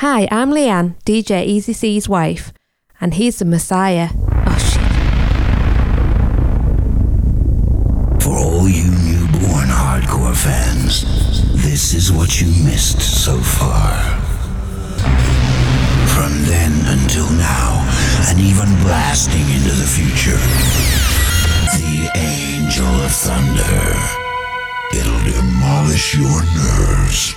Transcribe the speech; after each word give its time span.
Hi, 0.00 0.26
I'm 0.30 0.50
Leanne, 0.50 0.94
DJ 1.04 1.44
Easy 1.44 1.74
C's 1.74 2.08
wife, 2.08 2.54
and 3.02 3.12
he's 3.12 3.38
the 3.38 3.44
Messiah. 3.44 4.08
Oh 4.46 4.56
shit. 4.56 4.80
For 8.22 8.34
all 8.34 8.66
you 8.66 8.88
newborn 9.04 9.68
hardcore 9.68 10.34
fans, 10.34 11.04
this 11.52 11.92
is 11.92 12.10
what 12.10 12.40
you 12.40 12.46
missed 12.64 13.02
so 13.02 13.36
far. 13.40 13.92
From 16.16 16.32
then 16.48 16.72
until 16.96 17.28
now, 17.36 17.84
and 18.30 18.40
even 18.40 18.72
blasting 18.80 19.50
into 19.52 19.74
the 19.76 19.84
future, 19.84 20.40
the 21.76 22.08
Angel 22.16 22.86
of 23.04 23.12
Thunder. 23.12 24.00
It'll 24.96 25.24
demolish 25.30 26.14
your 26.16 26.42
nerves 26.56 27.36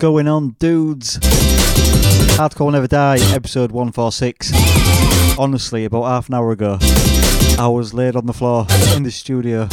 Going 0.00 0.26
on, 0.26 0.56
dudes? 0.58 1.18
Hardcore 2.38 2.60
will 2.60 2.70
Never 2.70 2.86
Die, 2.86 3.18
episode 3.34 3.70
146. 3.70 4.50
Honestly, 5.38 5.84
about 5.84 6.04
half 6.04 6.28
an 6.28 6.34
hour 6.34 6.52
ago, 6.52 6.78
I 7.58 7.68
was 7.68 7.92
laid 7.92 8.16
on 8.16 8.24
the 8.24 8.32
floor 8.32 8.66
in 8.96 9.02
the 9.02 9.10
studio, 9.10 9.68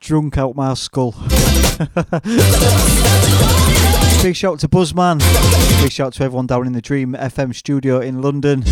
drunk 0.00 0.36
out 0.36 0.56
my 0.56 0.74
skull. 0.74 1.12
Big 4.22 4.36
shout 4.36 4.58
to 4.58 4.68
Buzzman. 4.68 5.20
Big 5.80 5.90
shout 5.90 6.12
to 6.12 6.24
everyone 6.24 6.46
down 6.46 6.66
in 6.66 6.74
the 6.74 6.82
Dream 6.82 7.14
FM 7.14 7.54
studio 7.54 8.00
in 8.00 8.20
London. 8.20 8.62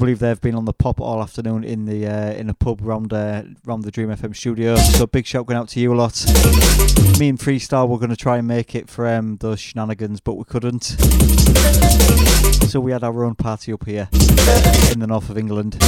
Believe 0.00 0.18
they've 0.18 0.40
been 0.40 0.54
on 0.54 0.64
the 0.64 0.72
pop 0.72 0.98
all 0.98 1.22
afternoon 1.22 1.62
in 1.62 1.84
the 1.84 2.06
uh, 2.06 2.32
in 2.32 2.48
a 2.48 2.54
pub 2.54 2.80
round 2.80 3.12
uh, 3.12 3.42
round 3.66 3.84
the 3.84 3.90
Dream 3.90 4.08
FM 4.08 4.34
studio. 4.34 4.74
So 4.76 5.06
big 5.06 5.26
shout 5.26 5.44
going 5.44 5.58
out 5.58 5.68
to 5.68 5.80
you 5.80 5.92
a 5.92 5.94
lot. 5.94 6.24
Me 7.18 7.28
and 7.28 7.38
Freestyle 7.38 7.86
were 7.86 7.98
going 7.98 8.08
to 8.08 8.16
try 8.16 8.38
and 8.38 8.48
make 8.48 8.74
it 8.74 8.88
for 8.88 9.06
um, 9.06 9.36
those 9.42 9.60
shenanigans, 9.60 10.22
but 10.22 10.36
we 10.36 10.44
couldn't. 10.44 10.84
So 12.70 12.80
we 12.80 12.92
had 12.92 13.04
our 13.04 13.24
own 13.24 13.34
party 13.34 13.74
up 13.74 13.84
here 13.84 14.08
in 14.90 15.00
the 15.00 15.06
north 15.06 15.28
of 15.28 15.36
England. 15.36 15.78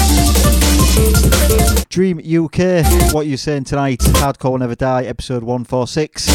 Dream 1.88 2.18
UK, 2.18 2.84
what 3.14 3.24
are 3.24 3.30
you 3.30 3.38
saying 3.38 3.64
tonight? 3.64 4.00
Hardcore 4.00 4.50
will 4.50 4.58
never 4.58 4.74
die, 4.74 5.04
episode 5.04 5.42
146. 5.42 6.26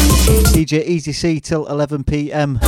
DJ 0.52 0.84
Easy 0.84 1.12
C 1.12 1.38
till 1.38 1.64
11 1.68 2.02
pm. 2.02 2.58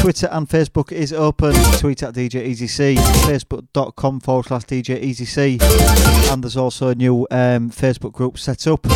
Twitter 0.00 0.28
and 0.30 0.48
Facebook 0.48 0.92
is 0.92 1.12
open. 1.12 1.54
Tweet 1.78 2.02
at 2.02 2.14
DJ 2.14 2.44
Easy 2.44 2.66
C, 2.66 2.94
facebook.com 2.94 4.20
forward 4.20 4.46
slash 4.46 4.64
DJ 4.64 5.00
Easy 5.00 5.24
C. 5.24 5.58
And 6.30 6.42
there's 6.42 6.56
also 6.56 6.88
a 6.88 6.94
new 6.94 7.26
um, 7.30 7.70
Facebook 7.70 8.12
group 8.12 8.38
set 8.38 8.66
up 8.66 8.86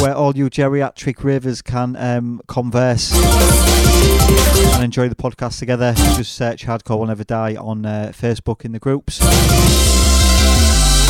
where 0.00 0.14
all 0.14 0.36
you 0.36 0.50
geriatric 0.50 1.24
ravers 1.24 1.62
can 1.62 1.96
um, 1.96 2.40
converse 2.46 3.12
and 4.74 4.84
enjoy 4.84 5.08
the 5.08 5.14
podcast 5.14 5.58
together. 5.58 5.94
Just 6.16 6.34
search 6.34 6.66
Hardcore 6.66 6.98
Will 6.98 7.06
Never 7.06 7.24
Die 7.24 7.56
on 7.56 7.86
uh, 7.86 8.12
Facebook 8.14 8.64
in 8.64 8.72
the 8.72 8.78
groups. 8.78 9.20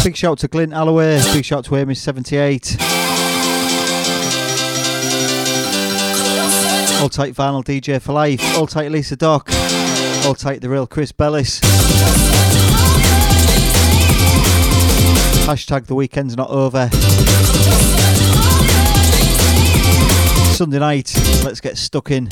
Big 0.04 0.16
shout 0.16 0.38
to 0.38 0.48
Glyn 0.48 0.72
Alloway, 0.72 1.20
big 1.32 1.44
shout 1.44 1.64
to 1.64 1.72
Amy78. 1.72 3.05
All 7.00 7.10
tight 7.10 7.34
vinyl 7.34 7.62
DJ 7.62 8.00
for 8.00 8.12
life. 8.12 8.40
All 8.56 8.66
tight 8.66 8.90
Lisa 8.90 9.16
Doc. 9.16 9.50
All 10.24 10.34
tight 10.34 10.60
the 10.62 10.68
real 10.68 10.86
Chris 10.86 11.12
Bellis. 11.12 11.60
Hashtag 15.46 15.86
the 15.86 15.94
weekend's 15.94 16.36
not 16.36 16.50
over. 16.50 16.88
Sunday 20.56 20.78
night, 20.78 21.12
let's 21.44 21.60
get 21.60 21.76
stuck 21.76 22.10
in. 22.10 22.28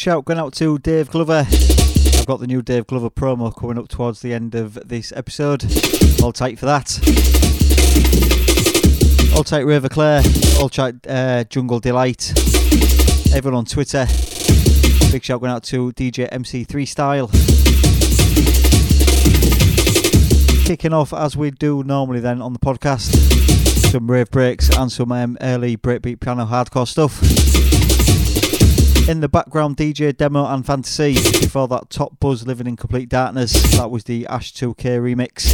Shout 0.00 0.24
going 0.24 0.38
out 0.38 0.54
to 0.54 0.78
Dave 0.78 1.10
Glover. 1.10 1.44
I've 1.46 2.24
got 2.24 2.40
the 2.40 2.46
new 2.46 2.62
Dave 2.62 2.86
Glover 2.86 3.10
promo 3.10 3.54
coming 3.54 3.76
up 3.76 3.88
towards 3.88 4.22
the 4.22 4.32
end 4.32 4.54
of 4.54 4.88
this 4.88 5.12
episode. 5.14 5.62
All 6.22 6.32
tight 6.32 6.58
for 6.58 6.64
that. 6.64 6.98
All 9.36 9.44
tight 9.44 9.66
River 9.66 9.90
Claire. 9.90 10.22
All 10.58 10.70
tight 10.70 11.06
uh, 11.06 11.44
Jungle 11.44 11.80
Delight. 11.80 12.32
Everyone 13.34 13.58
on 13.58 13.64
Twitter. 13.66 14.06
Big 15.12 15.22
shout 15.22 15.40
going 15.40 15.52
out 15.52 15.64
to 15.64 15.92
DJ 15.92 16.30
MC3 16.30 16.88
Style. 16.88 17.26
Kicking 20.64 20.94
off 20.94 21.12
as 21.12 21.36
we 21.36 21.50
do 21.50 21.82
normally 21.82 22.20
then 22.20 22.40
on 22.40 22.54
the 22.54 22.58
podcast. 22.58 23.14
Some 23.90 24.10
rave 24.10 24.30
breaks 24.30 24.74
and 24.78 24.90
some 24.90 25.12
um, 25.12 25.36
early 25.42 25.76
breakbeat 25.76 26.20
piano 26.20 26.46
hardcore 26.46 26.88
stuff. 26.88 27.89
In 29.10 29.18
the 29.18 29.28
background, 29.28 29.76
DJ 29.76 30.16
Demo 30.16 30.46
and 30.46 30.64
Fantasy. 30.64 31.14
Before 31.14 31.66
that, 31.66 31.90
Top 31.90 32.20
Buzz 32.20 32.46
Living 32.46 32.68
in 32.68 32.76
Complete 32.76 33.08
Darkness. 33.08 33.52
That 33.76 33.90
was 33.90 34.04
the 34.04 34.24
Ash 34.28 34.52
2K 34.52 35.00
remix. 35.00 35.50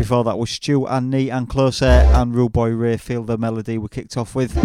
Before 0.00 0.24
that 0.24 0.36
was 0.40 0.50
Stu 0.50 0.84
and 0.88 1.08
Nee 1.08 1.30
and 1.30 1.48
Closer 1.48 1.84
and 1.84 2.34
Rule 2.34 2.48
Boy 2.48 2.70
Ray 2.70 2.96
Feel 2.96 3.22
the 3.22 3.38
Melody 3.38 3.78
we 3.78 3.86
kicked 3.86 4.16
off 4.16 4.34
with. 4.34 4.56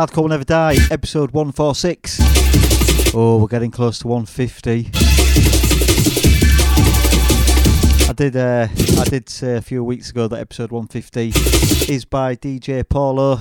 Hardcore 0.00 0.22
Will 0.22 0.28
Never 0.28 0.44
Die, 0.44 0.76
episode 0.90 1.32
146. 1.32 3.12
Oh, 3.14 3.36
we're 3.36 3.48
getting 3.48 3.70
close 3.70 3.98
to 3.98 4.08
150. 4.08 4.88
I 8.08 8.12
did 8.14 8.34
uh, 8.34 8.68
I 8.98 9.04
did 9.04 9.28
say 9.28 9.56
a 9.56 9.60
few 9.60 9.84
weeks 9.84 10.08
ago 10.08 10.26
that 10.26 10.40
episode 10.40 10.72
150 10.72 11.92
is 11.92 12.06
by 12.06 12.34
DJ 12.34 12.88
Paulo. 12.88 13.40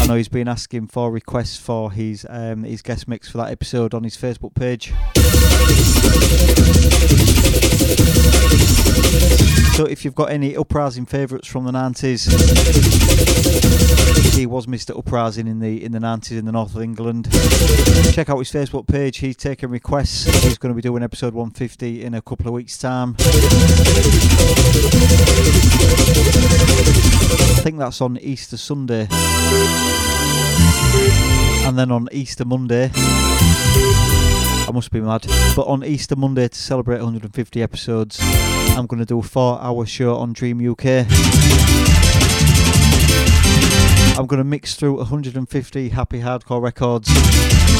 I 0.00 0.06
know 0.06 0.14
he's 0.14 0.28
been 0.28 0.48
asking 0.48 0.86
for 0.88 1.10
requests 1.12 1.58
for 1.58 1.92
his 1.92 2.26
um, 2.28 2.64
his 2.64 2.80
guest 2.82 3.06
mix 3.06 3.30
for 3.30 3.38
that 3.38 3.50
episode 3.50 3.92
on 3.94 4.02
his 4.02 4.16
Facebook 4.16 4.54
page. 4.54 4.92
So 9.76 9.84
if 9.84 10.04
you've 10.04 10.14
got 10.14 10.30
any 10.30 10.56
uprising 10.56 11.06
favourites 11.06 11.46
from 11.46 11.64
the 11.64 11.72
90s, 11.72 12.28
he 14.34 14.46
was 14.46 14.66
Mr. 14.66 14.98
Uprising 14.98 15.46
in 15.46 15.60
the 15.60 15.84
in 15.84 15.92
the 15.92 15.98
90s 15.98 16.38
in 16.38 16.44
the 16.44 16.52
north 16.52 16.74
of 16.74 16.82
England. 16.82 17.28
Check 18.12 18.30
out 18.30 18.38
his 18.38 18.50
Facebook 18.50 18.86
page. 18.86 19.18
He's 19.18 19.36
taking 19.36 19.70
requests. 19.70 20.24
He's 20.42 20.58
going 20.58 20.72
to 20.72 20.76
be 20.76 20.82
doing 20.82 21.02
episode 21.02 21.34
150 21.34 22.04
in 22.04 22.14
a 22.14 22.22
couple 22.22 22.48
of 22.48 22.54
weeks' 22.54 22.78
time. 22.78 23.16
I 27.32 27.62
think 27.62 27.78
that's 27.78 28.00
on 28.00 28.18
Easter 28.18 28.56
Sunday. 28.56 29.06
And 31.66 31.78
then 31.78 31.90
on 31.90 32.08
Easter 32.10 32.44
Monday, 32.44 32.90
I 32.94 34.70
must 34.72 34.90
be 34.90 35.00
mad. 35.00 35.26
But 35.54 35.66
on 35.66 35.84
Easter 35.84 36.16
Monday 36.16 36.48
to 36.48 36.58
celebrate 36.58 36.96
150 36.96 37.62
episodes, 37.62 38.18
I'm 38.20 38.86
going 38.86 39.00
to 39.00 39.06
do 39.06 39.18
a 39.18 39.22
four-hour 39.22 39.86
show 39.86 40.16
on 40.16 40.32
Dream 40.32 40.58
UK. 40.58 41.06
I'm 44.18 44.26
going 44.26 44.38
to 44.38 44.44
mix 44.44 44.74
through 44.74 44.96
150 44.96 45.88
happy 45.90 46.20
hardcore 46.20 46.60
records 46.60 47.08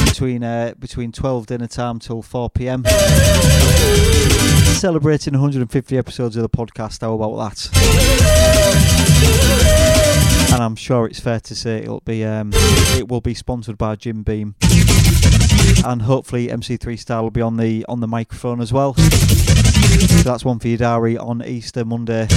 between 0.05 0.43
uh, 0.43 0.73
between 0.79 1.11
12 1.11 1.45
dinner 1.47 1.67
time 1.67 1.99
till 1.99 2.21
4 2.21 2.49
p.m 2.49 2.83
celebrating 4.71 5.33
150 5.33 5.97
episodes 5.97 6.35
of 6.35 6.41
the 6.43 6.49
podcast. 6.49 7.01
How 7.01 7.13
about 7.13 7.35
that? 7.37 7.69
And 10.53 10.61
I'm 10.63 10.75
sure 10.75 11.05
it's 11.05 11.19
fair 11.19 11.39
to 11.39 11.55
say 11.55 11.79
it'll 11.79 12.01
be 12.01 12.23
um, 12.25 12.51
it 12.97 13.07
will 13.07 13.21
be 13.21 13.33
sponsored 13.33 13.77
by 13.77 13.95
Jim 13.95 14.23
Beam, 14.23 14.55
and 15.85 16.01
hopefully 16.01 16.47
MC3 16.47 16.99
Style 16.99 17.23
will 17.23 17.31
be 17.31 17.41
on 17.41 17.57
the 17.57 17.85
on 17.87 17.99
the 17.99 18.07
microphone 18.07 18.59
as 18.61 18.73
well. 18.73 18.93
So 18.95 20.23
that's 20.23 20.43
one 20.43 20.59
for 20.59 20.67
your 20.67 20.77
diary 20.77 21.17
on 21.17 21.43
Easter 21.43 21.85
Monday. 21.85 22.27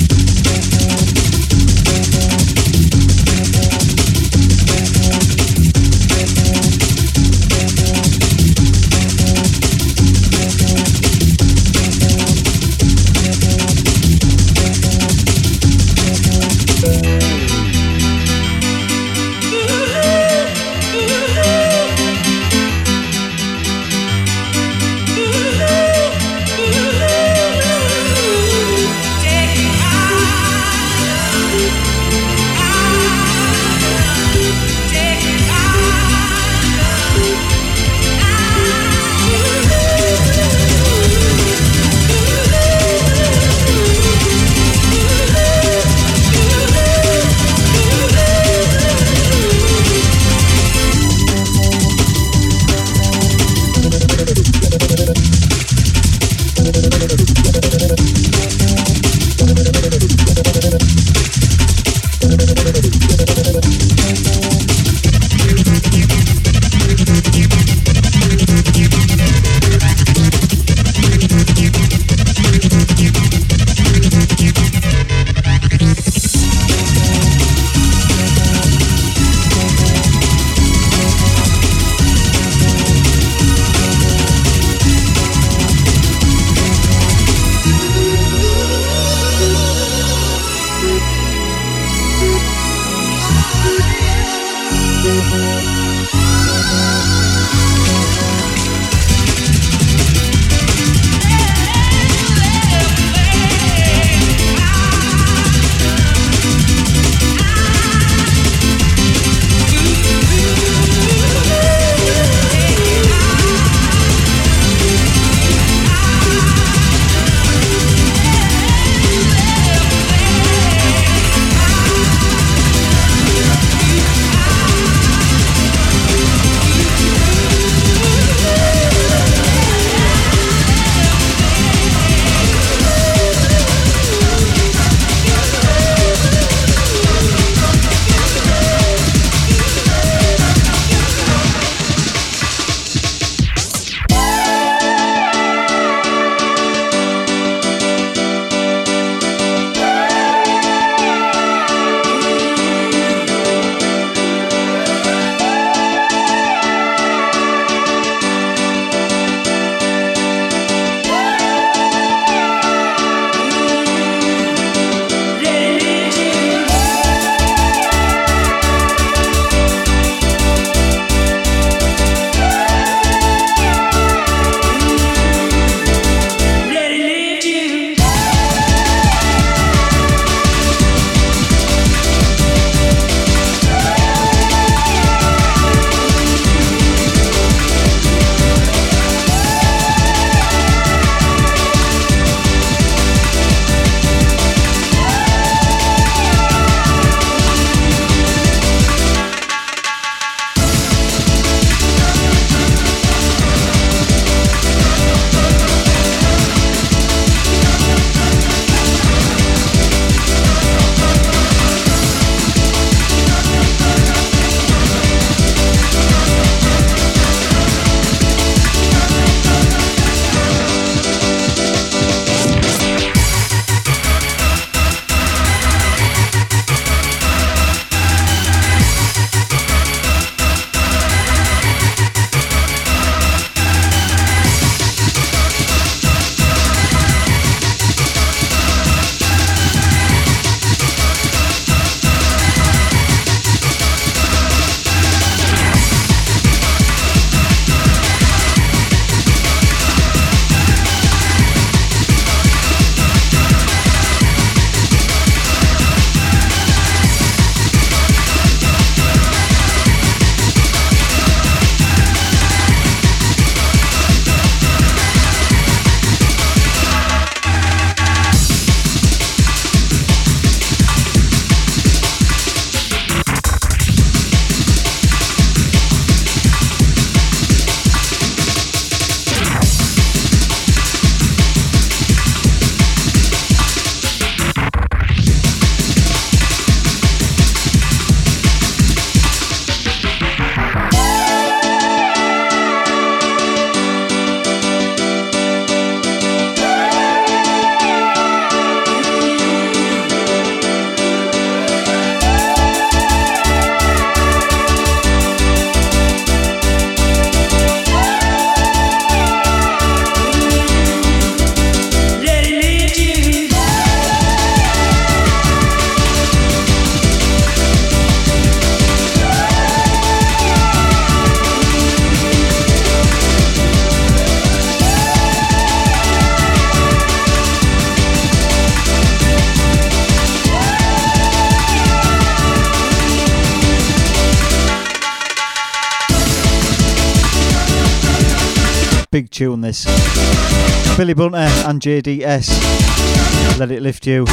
Billy 341.00 341.14
Bunter 341.14 341.38
and 341.38 341.80
JDS. 341.80 343.58
Let 343.58 343.72
it 343.72 343.82
lift 343.82 344.06
you. 344.06 344.26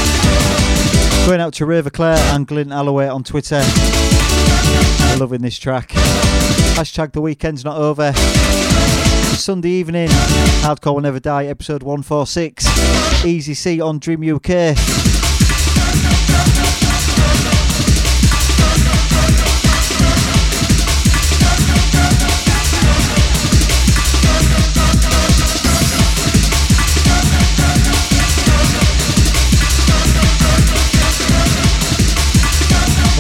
Going 1.25 1.41
out 1.41 1.53
to 1.55 1.65
River 1.65 1.91
Claire 1.91 2.19
and 2.35 2.45
Glyn 2.45 2.73
Alloway 2.73 3.07
on 3.07 3.23
Twitter. 3.23 3.63
Loving 5.17 5.43
this 5.43 5.61
track. 5.61 5.91
Hashtag 6.75 7.13
the 7.13 7.21
weekend's 7.21 7.65
not 7.65 7.77
over. 7.77 8.13
Sunday 9.37 9.69
evening, 9.69 10.09
Hardcore 10.09 10.95
Will 10.95 11.03
Never 11.03 11.21
Die, 11.21 11.45
episode 11.47 11.85
146. 11.85 13.25
Easy 13.25 13.55
C 13.55 13.81
on 13.81 14.01
Dream 14.01 14.29
UK. 14.29 14.75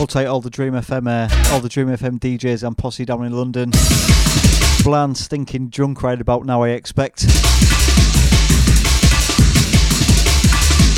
Multi 0.07 0.25
all 0.25 0.40
the 0.40 0.51
Dream 0.51 0.75
FM, 0.75 1.09
uh, 1.09 1.53
all 1.53 1.59
the 1.59 1.69
Dream 1.69 1.88
FM 1.88 2.21
DJs 2.21 2.64
and 2.64 2.79
posse 2.79 3.05
down 3.05 3.25
in 3.25 3.33
London. 3.33 3.73
Bland, 4.85 5.16
stinking 5.19 5.71
drunk 5.71 6.01
right 6.05 6.21
about 6.21 6.47
now, 6.47 6.62
I 6.62 6.69
expect. 6.69 7.27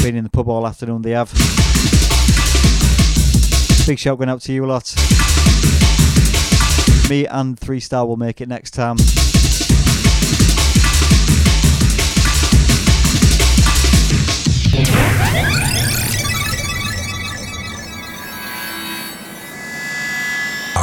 Been 0.02 0.14
in 0.14 0.24
the 0.24 0.30
pub 0.30 0.46
all 0.50 0.66
afternoon, 0.66 1.00
they 1.00 1.12
have. 1.12 1.32
Big 3.86 3.98
shout 3.98 4.18
going 4.18 4.28
out 4.28 4.42
to 4.42 4.52
you 4.52 4.66
a 4.66 4.68
lot. 4.68 4.94
Me 7.08 7.26
and 7.26 7.58
Three 7.58 7.80
Star 7.80 8.04
will 8.04 8.18
make 8.18 8.42
it 8.42 8.48
next 8.50 8.72
time. 8.72 8.98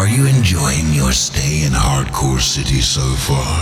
Are 0.05 0.17
you 0.17 0.27
enjoying 0.27 0.93
your 0.93 1.11
stay 1.11 1.63
in 1.65 1.73
Hardcore 1.73 2.39
City 2.39 2.79
so 2.79 3.01
far? 3.01 3.57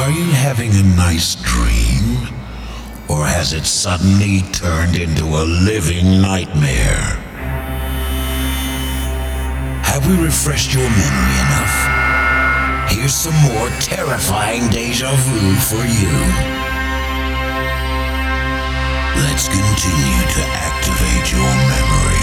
Are 0.00 0.10
you 0.10 0.30
having 0.32 0.70
a 0.74 0.82
nice 0.96 1.34
dream? 1.34 2.32
Or 3.06 3.26
has 3.26 3.52
it 3.52 3.66
suddenly 3.66 4.40
turned 4.52 4.96
into 4.96 5.24
a 5.26 5.44
living 5.44 6.22
nightmare? 6.22 7.04
Have 9.84 10.08
we 10.08 10.16
refreshed 10.24 10.72
your 10.72 10.88
memory 10.88 11.36
enough? 11.44 11.76
Here's 12.90 13.12
some 13.12 13.36
more 13.52 13.68
terrifying 13.78 14.70
deja 14.70 15.12
vu 15.16 15.54
for 15.68 15.84
you. 15.84 16.16
Let's 19.20 19.48
continue 19.52 20.22
to 20.32 20.42
activate 20.48 21.30
your 21.30 21.44
memory. 21.44 22.15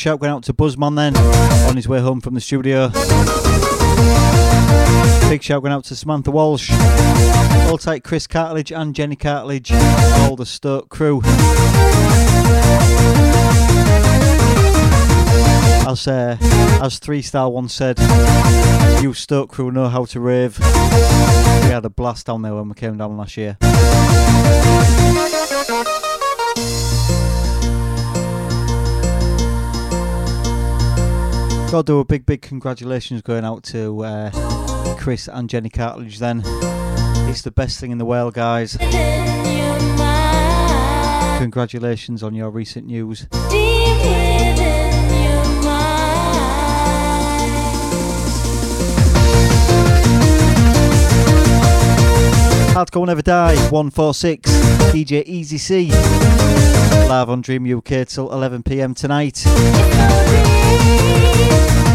Shout 0.00 0.18
going 0.18 0.32
out 0.32 0.42
to 0.42 0.54
Buzzman 0.54 0.96
then 0.96 1.14
on 1.68 1.76
his 1.76 1.86
way 1.86 2.00
home 2.00 2.22
from 2.22 2.32
the 2.32 2.40
studio. 2.40 2.88
Big 5.28 5.42
shout 5.42 5.60
going 5.60 5.74
out 5.74 5.84
to 5.84 5.94
Samantha 5.94 6.30
Walsh, 6.30 6.70
all 7.68 7.76
tight 7.76 8.02
Chris 8.02 8.26
Cartledge 8.26 8.74
and 8.74 8.94
Jenny 8.94 9.14
Cartledge, 9.14 9.70
all 10.22 10.36
the 10.36 10.46
Stoke 10.46 10.88
crew. 10.88 11.20
As 15.86 16.08
uh, 16.08 16.38
as 16.82 16.98
Three 16.98 17.20
Star 17.20 17.50
once 17.50 17.74
said, 17.74 17.98
you 19.02 19.12
Stoke 19.12 19.50
crew 19.50 19.70
know 19.70 19.88
how 19.88 20.06
to 20.06 20.18
rave. 20.18 20.58
We 20.58 20.64
had 21.74 21.84
a 21.84 21.90
blast 21.90 22.24
down 22.24 22.40
there 22.40 22.54
when 22.54 22.70
we 22.70 22.74
came 22.74 22.96
down 22.96 23.18
last 23.18 23.36
year. 23.36 23.58
To 31.70 31.84
do 31.84 32.00
a 32.00 32.04
big, 32.04 32.26
big 32.26 32.42
congratulations 32.42 33.22
going 33.22 33.44
out 33.44 33.62
to 33.64 34.02
uh, 34.02 34.96
Chris 34.98 35.28
and 35.28 35.48
Jenny 35.48 35.70
Cartledge 35.70 36.18
then. 36.18 36.42
It's 37.30 37.42
the 37.42 37.52
best 37.52 37.78
thing 37.78 37.92
in 37.92 37.98
the 37.98 38.04
world, 38.04 38.34
guys. 38.34 38.76
Congratulations 41.38 42.24
on 42.24 42.34
your 42.34 42.50
recent 42.50 42.86
news. 42.86 43.26
Hardcore 52.74 53.06
Never 53.06 53.22
Die 53.22 53.54
146 53.70 54.50
DJ 54.92 55.22
Easy 55.24 55.58
C 55.58 55.90
live 57.08 57.30
on 57.30 57.40
Dream 57.40 57.64
UK 57.64 58.06
till 58.08 58.28
11pm 58.28 58.96
tonight. 58.96 59.44
Oh, 61.42 61.89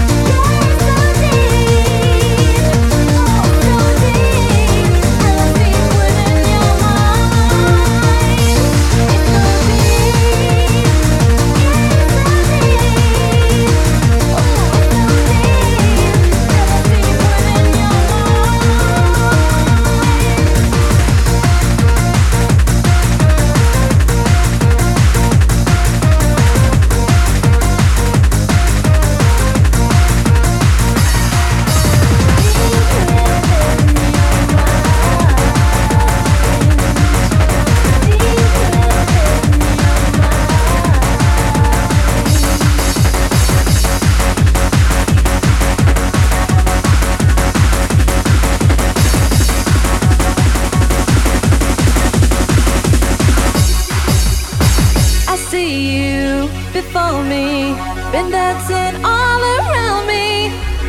for 56.95 57.21
me, 57.23 57.75
been 58.13 58.29
dancing 58.31 58.95
all 59.03 59.41
around 59.57 60.07
me. 60.07 60.47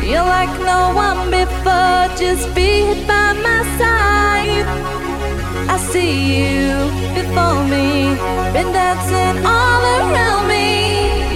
You're 0.09 0.29
like 0.37 0.53
no 0.71 0.81
one 1.05 1.21
before, 1.29 2.03
just 2.21 2.45
be 2.55 2.71
by 3.09 3.33
my 3.47 3.61
side. 3.79 4.67
I 5.73 5.77
see 5.91 6.13
you 6.37 6.63
before 7.19 7.61
me, 7.73 8.15
been 8.55 8.71
dancing 8.71 9.35
all 9.55 9.83
around 9.97 10.47
me. 10.47 10.67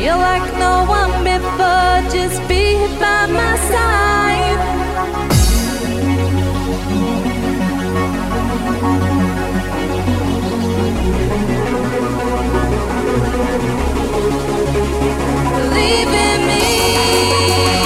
You're 0.04 0.24
like 0.30 0.48
no 0.66 0.74
one 1.00 1.14
before, 1.32 1.98
just 2.16 2.40
be 2.48 2.64
by 3.04 3.28
my 3.40 3.54
side. 3.72 4.12
Thank 13.52 13.86
you. 13.86 13.91
Believe 15.02 16.14
in 16.14 16.48
me. 16.48 17.81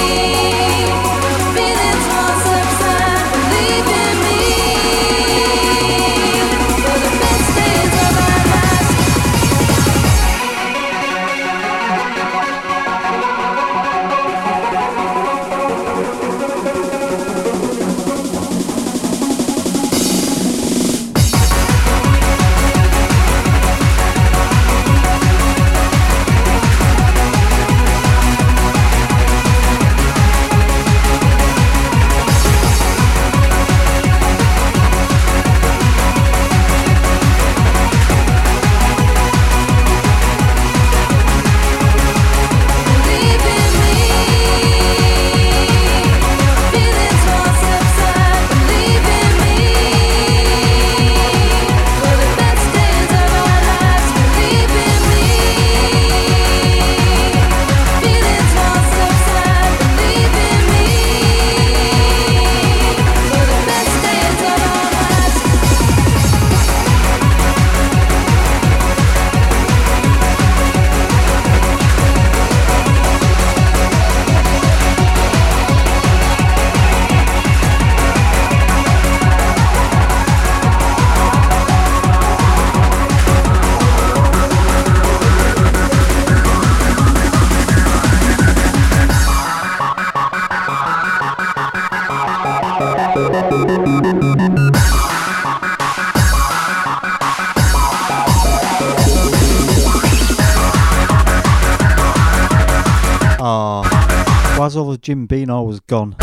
Jim 104.96 105.26
Beano 105.26 105.62
was 105.62 105.80
gone? 105.80 106.16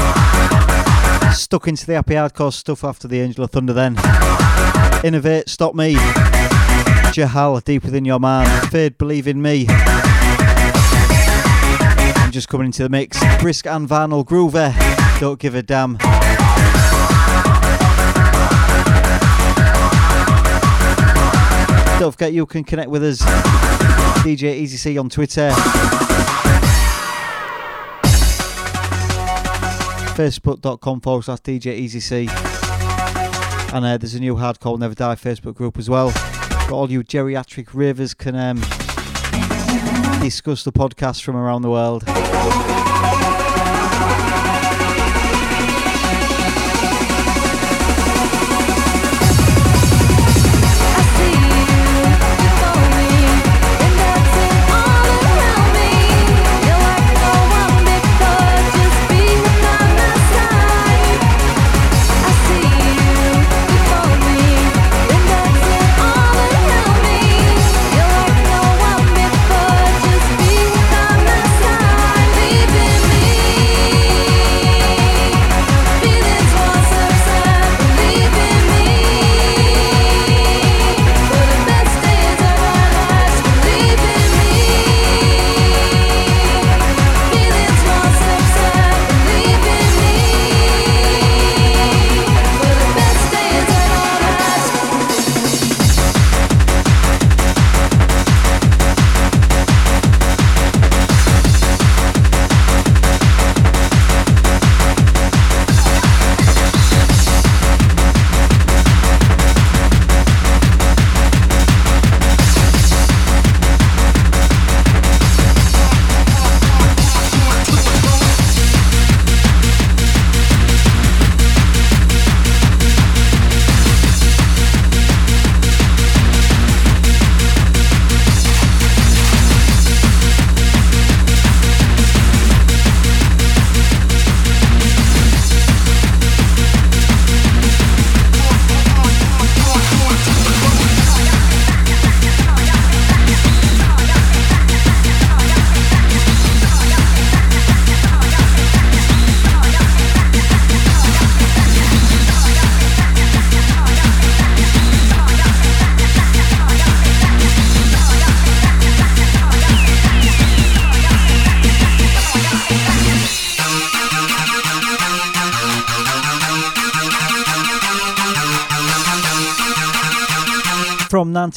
Stuck 1.33 1.67
into 1.67 1.85
the 1.85 1.93
happy 1.95 2.13
hardcore 2.13 2.53
stuff 2.53 2.83
after 2.83 3.07
the 3.07 3.19
Angel 3.19 3.43
of 3.43 3.51
Thunder 3.51 3.73
then. 3.73 3.97
Innovate, 5.03 5.49
Stop 5.49 5.75
Me. 5.75 5.95
Jahal, 7.13 7.63
Deep 7.63 7.83
Within 7.83 8.05
Your 8.05 8.19
Man. 8.19 8.47
Fade, 8.69 8.97
Believe 8.97 9.27
in 9.27 9.41
Me. 9.41 9.65
I'm 12.17 12.31
just 12.31 12.47
coming 12.49 12.67
into 12.67 12.83
the 12.83 12.89
mix. 12.89 13.19
Brisk 13.39 13.67
and 13.67 13.87
Vinyl 13.87 14.25
Groover. 14.25 14.73
Don't 15.19 15.39
give 15.39 15.55
a 15.55 15.63
damn. 15.63 15.97
Don't 21.99 22.11
forget 22.11 22.33
you 22.33 22.45
can 22.45 22.63
connect 22.63 22.89
with 22.89 23.03
us. 23.03 23.21
DJ 24.23 24.55
Easy 24.55 24.77
C 24.77 24.97
on 24.97 25.09
Twitter. 25.09 25.53
Facebook.com 30.13 31.01
forward 31.01 31.23
slash 31.23 31.39
DJ 31.39 31.73
Easy 31.73 31.99
C. 31.99 32.27
And 33.73 33.83
uh, 33.83 33.97
there's 33.97 34.13
a 34.13 34.19
new 34.19 34.35
Hardcore 34.35 34.77
Never 34.77 34.93
Die 34.93 35.15
Facebook 35.15 35.55
group 35.55 35.77
as 35.79 35.89
well. 35.89 36.11
But 36.69 36.71
all 36.71 36.91
you 36.91 37.03
geriatric 37.03 37.69
ravers 37.73 38.13
can 38.13 38.35
um, 38.35 38.57
discuss 40.21 40.63
the 40.63 40.71
podcast 40.71 41.23
from 41.23 41.35
around 41.35 41.63
the 41.63 41.71
world. 41.71 42.03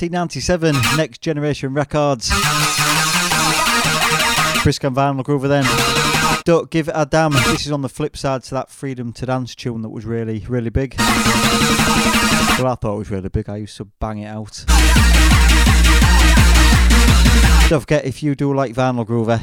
1997, 0.03 0.75
Next 0.99 1.23
Generation 1.23 1.73
Records. 1.73 2.29
Brisk 4.63 4.85
and 4.85 4.95
Vinyl 4.95 5.25
Groover 5.25 5.49
then. 5.49 5.65
Don't 6.45 6.71
give 6.71 6.89
a 6.93 7.07
damn. 7.07 7.33
This 7.33 7.65
is 7.65 7.73
on 7.73 7.81
the 7.81 7.89
flip 7.89 8.15
side 8.15 8.43
to 8.45 8.55
that 8.57 8.69
Freedom 8.69 9.13
to 9.15 9.25
Dance 9.25 9.55
tune 9.55 9.81
that 9.81 9.89
was 9.89 10.05
really, 10.05 10.45
really 10.49 10.69
big. 10.69 10.97
Well, 10.99 11.09
I 12.67 12.75
thought 12.79 12.97
it 12.97 12.99
was 12.99 13.11
really 13.11 13.31
big. 13.31 13.49
I 13.49 13.57
used 13.57 13.79
to 13.79 13.87
bang 13.87 14.19
it 14.19 14.27
out. 14.27 14.65
Don't 17.71 17.81
forget, 17.81 18.05
if 18.05 18.23
you 18.23 18.35
do 18.35 18.53
like 18.55 18.75
Vinyl 18.75 19.07
Groover, 19.07 19.41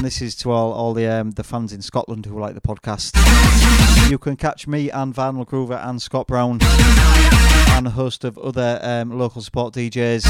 and 0.00 0.06
this 0.06 0.22
is 0.22 0.34
to 0.34 0.50
all, 0.50 0.72
all 0.72 0.94
the 0.94 1.06
um, 1.06 1.32
the 1.32 1.44
fans 1.44 1.74
in 1.74 1.82
Scotland 1.82 2.24
who 2.24 2.40
like 2.40 2.54
the 2.54 2.60
podcast. 2.62 3.12
You 4.10 4.16
can 4.16 4.34
catch 4.34 4.66
me 4.66 4.90
and 4.90 5.14
Vinyl 5.14 5.46
Groover 5.46 5.78
and 5.86 6.00
Scott 6.00 6.26
Brown 6.26 6.58
and 7.72 7.86
a 7.86 7.90
host 7.90 8.24
of 8.24 8.38
other 8.38 8.80
um, 8.82 9.18
local 9.18 9.42
support 9.42 9.74
DJs. 9.74 10.24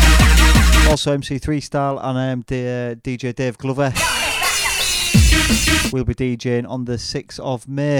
Also 0.88 1.16
MC3 1.16 1.62
Style 1.62 2.00
and 2.00 2.18
um, 2.18 2.40
D- 2.48 2.66
uh, 2.66 2.96
DJ 2.96 3.32
Dave 3.32 3.58
Glover. 3.58 3.92
We'll 5.92 6.04
be 6.04 6.14
DJing 6.14 6.68
on 6.68 6.86
the 6.86 6.94
6th 6.96 7.38
of 7.38 7.68
May 7.68 7.98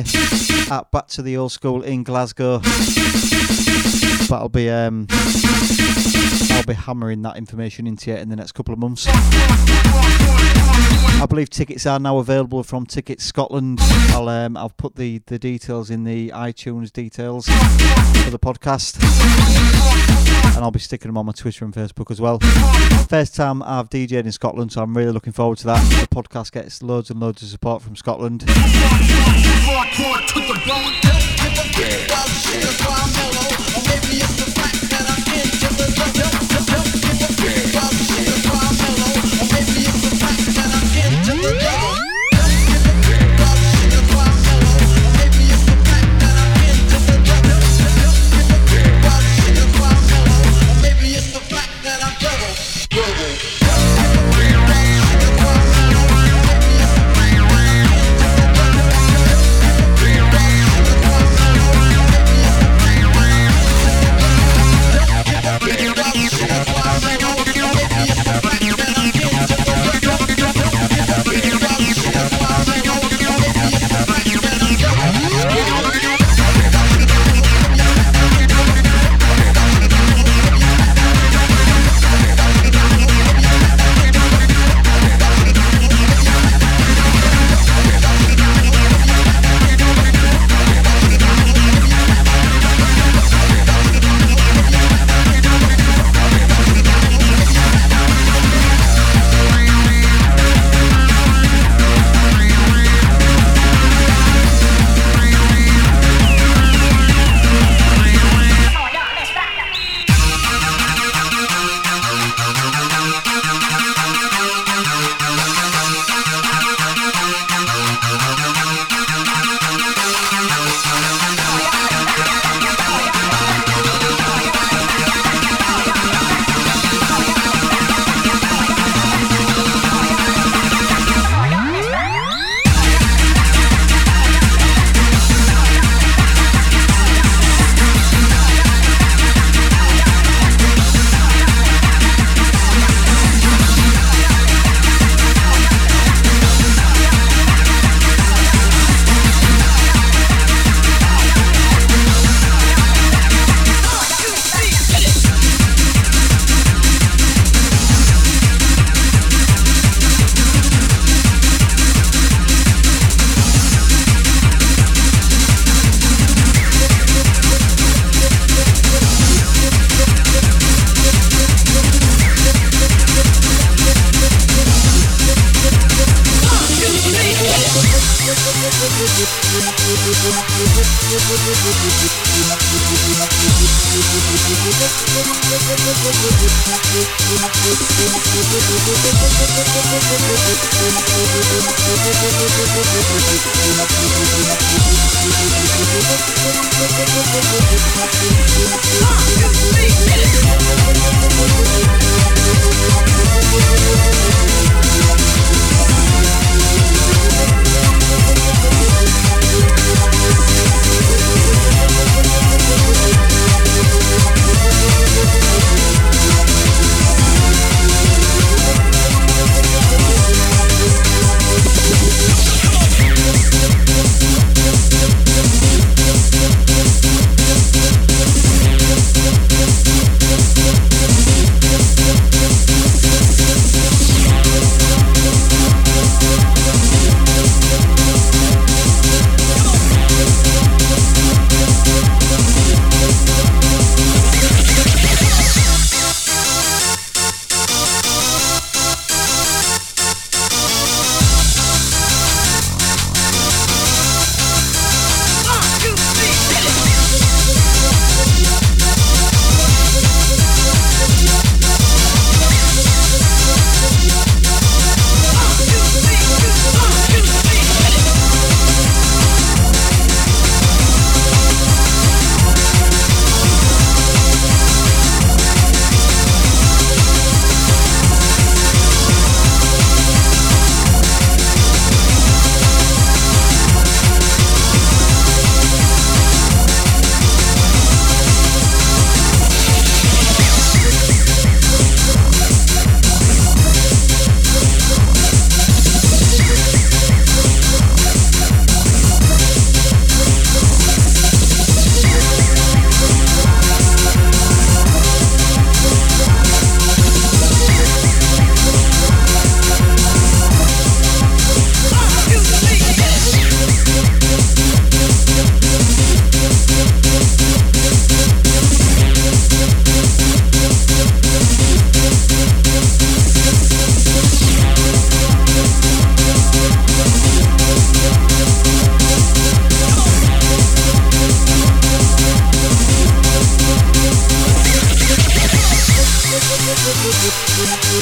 at 0.75 0.91
Back 0.91 1.07
to 1.09 1.23
the 1.23 1.37
Old 1.37 1.53
School 1.53 1.83
in 1.85 2.03
Glasgow. 2.03 2.59
That'll 4.29 4.49
be 4.49 4.69
um, 4.71 5.07
I'll 6.51 6.65
be 6.65 6.75
hammering 6.75 7.23
that 7.23 7.37
information 7.37 7.87
into 7.87 8.11
you 8.11 8.17
in 8.17 8.29
the 8.29 8.37
next 8.37 8.53
couple 8.53 8.73
of 8.73 8.79
months. 8.79 9.07
I 11.21 11.27
believe 11.29 11.51
tickets 11.51 11.85
are 11.87 11.99
now 11.99 12.19
available 12.19 12.63
from 12.63 12.87
Tickets 12.87 13.25
Scotland. 13.25 13.79
I'll 14.11 14.29
um, 14.29 14.57
I'll 14.57 14.71
put 14.71 14.97
the, 14.97 15.19
the 15.27 15.39
details 15.39 15.91
in 15.91 16.05
the 16.05 16.31
iTunes 16.31 16.93
details 16.93 17.47
for 17.47 18.31
the 18.31 18.39
podcast, 18.39 18.99
and 20.55 20.65
I'll 20.65 20.71
be 20.71 20.79
sticking 20.79 21.09
them 21.09 21.19
on 21.19 21.27
my 21.27 21.33
Twitter 21.33 21.65
and 21.65 21.75
Facebook 21.75 22.11
as 22.11 22.21
well. 22.21 22.39
First 23.09 23.35
time 23.35 23.63
I've 23.63 23.91
DJed 23.91 24.25
in 24.25 24.33
Scotland, 24.33 24.73
so 24.73 24.83
I'm 24.83 24.97
really 24.97 25.13
looking 25.13 25.33
forward 25.33 25.59
to 25.59 25.67
that. 25.67 25.83
The 26.01 26.07
podcast 26.15 26.53
gets 26.53 26.83
loads 26.83 27.11
and 27.11 27.21
loads 27.21 27.43
of 27.43 27.49
support 27.49 27.83
from 27.83 27.97
Scotland. 27.97 28.45
Yeah. 36.21 36.40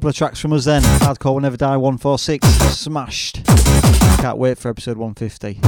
Couple 0.00 0.08
of 0.08 0.16
tracks 0.16 0.40
from 0.40 0.54
us 0.54 0.64
then. 0.64 0.80
Hardcore 0.80 1.34
Will 1.34 1.40
Never 1.40 1.58
Die 1.58 1.76
146, 1.76 2.48
smashed. 2.48 3.44
Can't 3.44 4.38
wait 4.38 4.56
for 4.56 4.70
episode 4.70 4.96
150. 4.96 5.58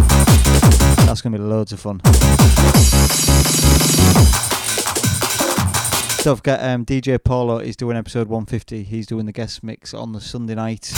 That's 1.05 1.21
going 1.21 1.35
to 1.35 1.39
be 1.39 1.45
loads 1.45 1.71
of 1.71 1.81
fun. 1.81 1.99
Don't 6.25 6.37
forget, 6.37 6.65
um, 6.65 6.87
DJ 6.87 7.23
Paulo 7.23 7.59
is 7.59 7.77
doing 7.77 7.95
episode 7.95 8.29
150. 8.29 8.85
He's 8.85 9.07
doing 9.07 9.27
the 9.27 9.33
guest 9.33 9.63
mix 9.63 9.93
on 9.93 10.13
the 10.13 10.21
Sunday 10.23 10.55
night, 10.55 10.91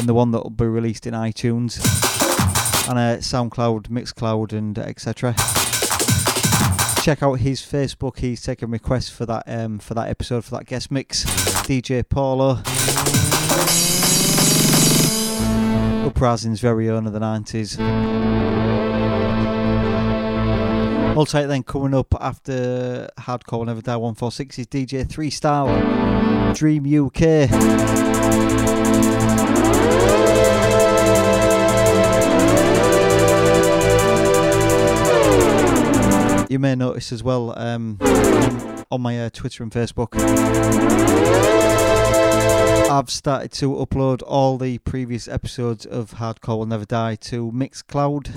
and 0.00 0.08
the 0.08 0.14
one 0.14 0.32
that 0.32 0.42
will 0.42 0.50
be 0.50 0.66
released 0.66 1.06
in 1.06 1.14
iTunes 1.14 1.78
and 2.88 2.98
uh, 2.98 3.18
SoundCloud, 3.18 3.90
Mixcloud, 3.90 4.52
and 4.52 4.76
etc. 4.76 5.36
Check 7.06 7.22
out 7.22 7.34
his 7.34 7.60
Facebook. 7.60 8.18
He's 8.18 8.42
taking 8.42 8.68
requests 8.68 9.10
for 9.10 9.24
that 9.26 9.44
um, 9.46 9.78
for 9.78 9.94
that 9.94 10.08
episode 10.08 10.44
for 10.44 10.56
that 10.56 10.66
guest 10.66 10.90
mix. 10.90 11.22
DJ 11.62 12.02
Paulo, 12.08 12.54
Uprising's 16.04 16.58
very 16.58 16.90
own 16.90 17.06
of 17.06 17.12
the 17.12 17.20
90s. 17.20 17.78
Multi 21.14 21.46
then 21.46 21.62
coming 21.62 21.94
up 21.94 22.12
after 22.20 23.08
Hardcore 23.20 23.58
Will 23.58 23.66
Never 23.66 23.82
Die 23.82 23.96
146 23.96 24.58
is 24.58 24.66
DJ 24.66 25.08
3 25.08 25.30
Star 25.30 26.54
Dream 26.54 26.86
UK. 27.06 28.75
You 36.56 36.60
may 36.60 36.74
notice 36.74 37.12
as 37.12 37.22
well 37.22 37.52
um, 37.58 37.98
on 38.90 39.02
my 39.02 39.26
uh, 39.26 39.28
Twitter 39.28 39.62
and 39.62 39.70
Facebook. 39.70 40.18
I've 42.90 43.10
started 43.10 43.52
to 43.52 43.74
upload 43.74 44.22
all 44.26 44.56
the 44.56 44.78
previous 44.78 45.28
episodes 45.28 45.84
of 45.84 46.12
Hardcore 46.12 46.56
Will 46.56 46.64
Never 46.64 46.86
Die 46.86 47.16
to 47.16 47.52
Mixcloud. 47.52 48.28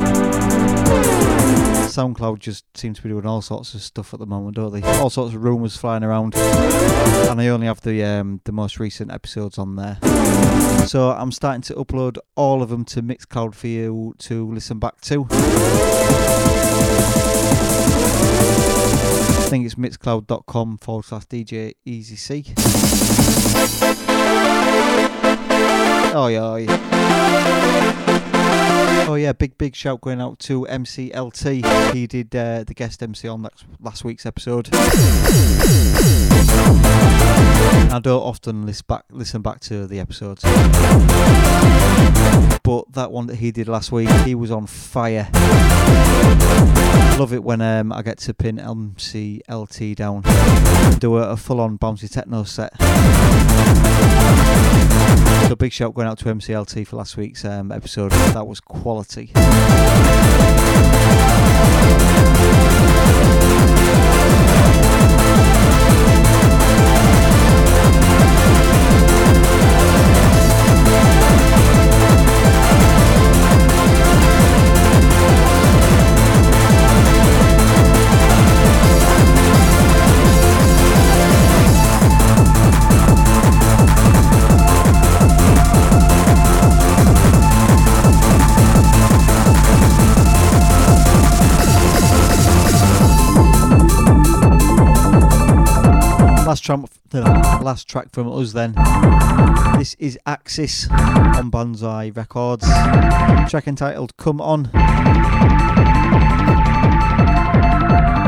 SoundCloud 1.87 2.39
just 2.39 2.65
seems 2.75 2.97
to 2.97 3.03
be 3.03 3.07
doing 3.07 3.25
all 3.25 3.41
sorts 3.41 3.73
of 3.73 3.81
stuff 3.81 4.13
at 4.13 4.19
the 4.19 4.25
moment, 4.25 4.57
don't 4.57 4.73
they? 4.73 4.81
All 4.99 5.09
sorts 5.09 5.33
of 5.33 5.41
rumours 5.41 5.77
flying 5.77 6.03
around, 6.03 6.35
and 6.35 7.39
I 7.39 7.47
only 7.47 7.67
have 7.67 7.79
the 7.79 8.03
um, 8.03 8.41
the 8.43 8.51
most 8.51 8.81
recent 8.81 9.13
episodes 9.13 9.57
on 9.57 9.77
there. 9.77 9.97
So 10.87 11.11
I'm 11.11 11.31
starting 11.31 11.61
to 11.61 11.75
upload 11.75 12.17
all 12.35 12.61
of 12.61 12.67
them 12.67 12.83
to 12.83 13.01
Mixcloud 13.01 13.55
for 13.55 13.67
you 13.67 14.13
to 14.17 14.51
listen 14.51 14.77
back 14.77 14.99
to. 15.03 15.25
I 19.49 19.51
think 19.51 19.65
it's 19.65 19.73
mixcloud.com 19.73 20.77
forward 20.77 21.05
slash 21.05 21.25
DJ 21.25 21.73
Easy 21.83 22.15
C. 22.15 22.53
Oh 26.13 26.27
yeah, 26.27 26.43
oh 26.43 26.55
yeah. 26.57 26.77
Oh 29.09 29.15
yeah, 29.15 29.33
big 29.33 29.57
big 29.57 29.75
shout 29.75 30.01
going 30.01 30.21
out 30.21 30.37
to 30.41 30.67
MCLT. 30.69 31.95
He 31.95 32.05
did 32.05 32.35
uh, 32.35 32.63
the 32.63 32.75
guest 32.75 33.01
MC 33.01 33.27
on 33.27 33.41
that 33.41 33.53
last 33.81 34.03
week's 34.03 34.27
episode. 34.27 34.69
I 37.91 37.99
don't 38.03 38.21
often 38.21 38.67
listen 38.67 38.85
back 38.87 39.05
listen 39.09 39.41
back 39.41 39.61
to 39.61 39.87
the 39.87 39.99
episodes, 39.99 40.43
but 42.69 42.93
that 42.93 43.11
one 43.11 43.25
that 43.25 43.37
he 43.37 43.49
did 43.49 43.67
last 43.67 43.91
week, 43.91 44.07
he 44.27 44.35
was 44.35 44.51
on 44.51 44.67
fire. 44.67 45.27
Love 47.17 47.33
it 47.33 47.43
when 47.43 47.61
um, 47.61 47.91
I 47.91 48.03
get 48.03 48.19
to 48.19 48.33
pin 48.35 48.57
MCLT 48.57 49.95
down 49.95 50.21
do 50.99 51.17
a, 51.17 51.29
a 51.29 51.35
full 51.35 51.61
on 51.61 51.79
bouncy 51.79 52.07
techno 52.07 52.43
set. 52.43 52.79
So 55.47 55.55
big 55.55 55.73
shout 55.73 55.95
going 55.95 56.07
out 56.07 56.19
to 56.19 56.25
MCLT 56.25 56.85
for 56.85 56.97
last 56.97 57.17
week's 57.17 57.43
um, 57.43 57.71
episode. 57.71 58.11
That 58.11 58.45
was 58.45 58.59
quality. 58.59 59.31
Last 96.49 96.65
the 97.11 97.21
last 97.61 97.87
track 97.87 98.09
from 98.11 98.27
us 98.27 98.53
then. 98.53 98.73
This 99.77 99.93
is 99.99 100.17
Axis 100.25 100.89
on 100.89 101.51
Banzai 101.51 102.09
Records. 102.15 102.67
Track 103.51 103.67
entitled 103.67 104.17
Come 104.17 104.41
On. 104.41 104.65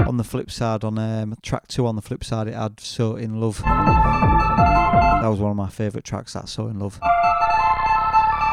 On 0.07 0.17
the 0.17 0.23
flip 0.23 0.51
side, 0.51 0.83
on 0.83 0.99
um, 0.99 1.35
track 1.41 1.67
two 1.67 1.87
on 1.87 1.95
the 1.95 2.03
flip 2.03 2.23
side, 2.23 2.47
it 2.47 2.53
had 2.53 2.79
So 2.79 3.15
In 3.15 3.41
Love. 3.41 3.57
That 3.63 5.27
was 5.27 5.39
one 5.39 5.49
of 5.49 5.57
my 5.57 5.69
favourite 5.69 6.05
tracks, 6.05 6.33
that 6.33 6.47
So 6.47 6.67
In 6.67 6.77
Love. 6.77 6.99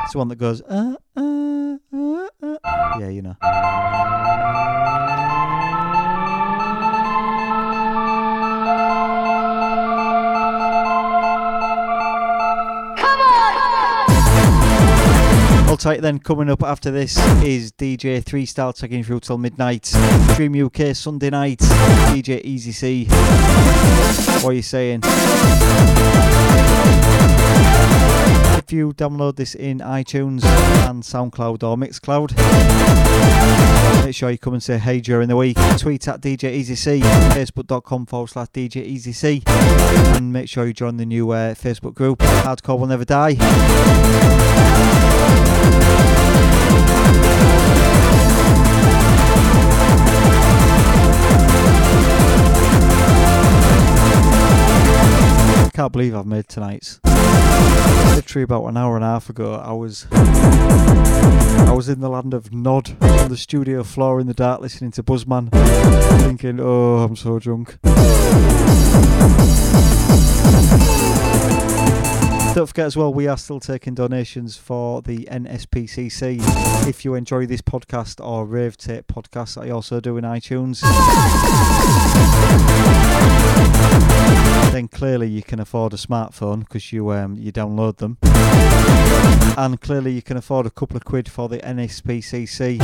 It's 0.04 0.12
the 0.12 0.18
one 0.18 0.28
that 0.28 0.36
goes, 0.36 0.62
uh, 0.62 0.94
uh, 1.14 1.76
uh, 1.92 2.28
uh. 2.42 2.96
yeah, 2.98 3.08
you 3.10 3.20
know. 3.20 4.17
Tight 15.78 16.02
then, 16.02 16.18
coming 16.18 16.50
up 16.50 16.62
after 16.64 16.90
this 16.90 17.16
is 17.42 17.70
DJ 17.70 18.22
3 18.24 18.46
Star 18.46 18.72
taking 18.72 19.04
through 19.04 19.20
till 19.20 19.38
midnight. 19.38 19.92
Dream 20.34 20.66
UK 20.66 20.94
Sunday 20.94 21.30
night, 21.30 21.60
DJ 21.60 22.40
Easy 22.42 22.72
C. 22.72 23.04
What 24.42 24.50
are 24.50 24.52
you 24.54 24.62
saying? 24.62 25.02
If 28.58 28.72
you 28.72 28.92
download 28.92 29.36
this 29.36 29.54
in 29.54 29.78
iTunes 29.78 30.44
and 30.88 31.02
SoundCloud 31.02 31.62
or 31.62 31.76
Mixcloud, 31.76 32.34
make 34.04 34.16
sure 34.16 34.30
you 34.30 34.38
come 34.38 34.54
and 34.54 34.62
say 34.62 34.78
hey 34.78 35.00
during 35.00 35.28
the 35.28 35.36
week. 35.36 35.56
Tweet 35.78 36.08
at 36.08 36.20
DJ 36.20 36.50
Easy 36.52 36.74
C, 36.74 37.00
facebook.com 37.00 38.06
forward 38.06 38.30
slash 38.30 38.48
DJ 38.48 38.82
Easy 38.82 39.12
C, 39.12 39.42
and 39.46 40.32
make 40.32 40.48
sure 40.48 40.66
you 40.66 40.72
join 40.72 40.96
the 40.96 41.06
new 41.06 41.30
uh, 41.30 41.54
Facebook 41.54 41.94
group, 41.94 42.18
Hardcore 42.18 42.80
Will 42.80 42.88
Never 42.88 43.04
Die. 43.04 44.37
Can't 55.78 55.92
believe 55.92 56.12
I've 56.12 56.26
made 56.26 56.48
tonight's. 56.48 56.98
Literally 57.04 58.42
about 58.42 58.64
an 58.64 58.76
hour 58.76 58.96
and 58.96 59.04
a 59.04 59.06
half 59.06 59.30
ago, 59.30 59.54
I 59.54 59.70
was 59.70 60.08
I 60.10 61.72
was 61.72 61.88
in 61.88 62.00
the 62.00 62.08
land 62.08 62.34
of 62.34 62.52
Nod 62.52 63.00
on 63.00 63.28
the 63.28 63.36
studio 63.36 63.84
floor 63.84 64.18
in 64.18 64.26
the 64.26 64.34
dark, 64.34 64.60
listening 64.60 64.90
to 64.90 65.04
Buzzman, 65.04 65.50
thinking, 66.22 66.58
"Oh, 66.58 67.04
I'm 67.04 67.14
so 67.14 67.38
drunk." 67.38 67.78
Don't 72.56 72.66
forget 72.66 72.86
as 72.86 72.96
well, 72.96 73.14
we 73.14 73.28
are 73.28 73.38
still 73.38 73.60
taking 73.60 73.94
donations 73.94 74.56
for 74.56 75.00
the 75.00 75.28
NSPCC. 75.30 76.40
If 76.88 77.04
you 77.04 77.14
enjoy 77.14 77.46
this 77.46 77.62
podcast 77.62 78.20
or 78.20 78.46
Rave 78.46 78.76
Tape 78.76 79.06
podcast, 79.06 79.64
I 79.64 79.70
also 79.70 80.00
do 80.00 80.16
in 80.16 80.24
iTunes, 80.24 80.82
then 84.72 84.88
clearly 84.88 85.28
you 85.28 85.42
can 85.42 85.60
afford 85.60 85.92
a 85.92 85.96
smartphone 85.96 86.60
because 86.60 86.92
you 86.92 87.10
um, 87.12 87.36
you 87.36 87.50
download 87.52 87.96
them, 87.96 88.18
and 89.56 89.80
clearly 89.80 90.12
you 90.12 90.22
can 90.22 90.36
afford 90.36 90.66
a 90.66 90.70
couple 90.70 90.96
of 90.96 91.04
quid 91.04 91.28
for 91.28 91.48
the 91.48 91.58
NSPCC. 91.58 92.80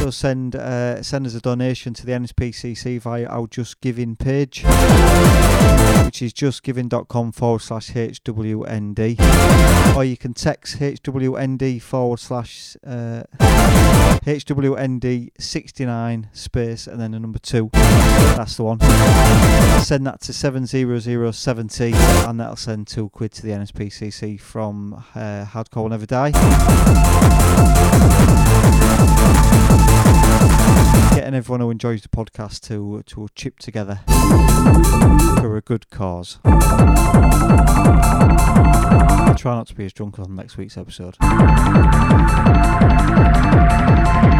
So 0.00 0.10
send 0.10 0.56
uh, 0.56 1.02
send 1.02 1.26
us 1.26 1.34
a 1.34 1.40
donation 1.40 1.94
to 1.94 2.06
the 2.06 2.12
NSPCC 2.12 3.00
via 3.00 3.26
our 3.26 3.46
Just 3.46 3.80
Giving 3.80 4.16
page, 4.16 4.62
which 6.04 6.22
is 6.22 6.32
justgiving.com 6.32 7.32
forward 7.32 7.60
slash 7.62 7.90
HWN 7.90 8.92
or 9.96 10.04
you 10.04 10.16
can 10.16 10.34
text 10.34 10.78
HWND 10.78 11.80
forward 11.80 12.18
slash 12.18 12.76
uh, 12.86 13.22
HWND 13.38 15.30
69 15.38 16.28
space 16.32 16.86
and 16.86 17.00
then 17.00 17.14
a 17.14 17.20
number 17.20 17.38
two. 17.38 17.70
That's 17.72 18.56
the 18.56 18.64
one. 18.64 18.80
Send 19.82 20.06
that 20.06 20.20
to 20.22 20.32
70070 20.32 21.92
and 21.92 22.40
that'll 22.40 22.56
send 22.56 22.86
two 22.86 23.08
quid 23.10 23.32
to 23.32 23.42
the 23.42 23.50
NSPCC 23.50 24.40
from 24.40 25.04
uh, 25.14 25.44
Hardcore 25.62 25.82
Will 25.82 25.90
Never 25.90 26.06
Die. 26.06 26.30
Getting 31.14 31.34
everyone 31.34 31.60
who 31.60 31.70
enjoys 31.70 32.02
the 32.02 32.08
podcast 32.08 32.60
to 32.68 33.02
to 33.06 33.28
chip 33.34 33.58
together 33.58 34.00
for 35.40 35.56
a 35.56 35.60
good 35.60 35.88
cause. 35.90 36.38
I'll 36.44 36.58
try 39.34 39.54
not 39.54 39.66
to 39.68 39.74
be 39.74 39.84
as 39.84 39.92
drunk 39.92 40.18
on 40.18 40.34
next 40.34 40.56
week's 40.56 40.76
episode. 40.76 41.16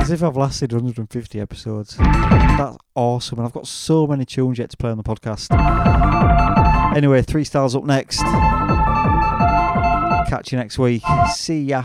As 0.00 0.10
if 0.10 0.22
I've 0.24 0.36
lasted 0.36 0.72
150 0.72 1.40
episodes. 1.40 1.96
That's 1.98 2.76
awesome, 2.94 3.38
and 3.38 3.46
I've 3.46 3.52
got 3.52 3.66
so 3.68 4.06
many 4.06 4.24
tunes 4.24 4.58
yet 4.58 4.70
to 4.70 4.76
play 4.76 4.90
on 4.90 4.96
the 4.96 5.04
podcast. 5.04 5.52
Anyway, 6.96 7.22
three 7.22 7.44
stars 7.44 7.76
up 7.76 7.84
next. 7.84 8.22
Catch 10.32 10.50
you 10.50 10.56
next 10.56 10.78
week. 10.78 11.02
See 11.34 11.60
ya. 11.60 11.84